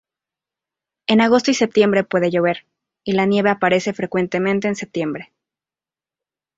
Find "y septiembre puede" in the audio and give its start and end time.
1.51-2.31